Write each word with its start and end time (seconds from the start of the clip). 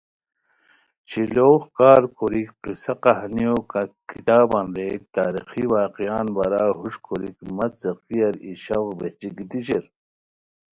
شیلوغ 1.09 1.61
کارکوریک، 1.77 2.49
قصہ 2.63 2.93
کہانیو 3.03 3.55
کتابان 4.09 4.67
ریک، 4.75 5.01
تاریخی 5.15 5.63
واقعاتان 5.73 6.27
بارا 6.35 6.63
ہوݰ 6.77 6.93
کوریک 7.05 7.37
مہ 7.55 7.65
څیقیاری 7.79 8.39
ای 8.45 8.51
شوق 8.63 8.87
بہچی 8.99 9.29
گیتی 9.37 9.59
شیر 9.65 9.85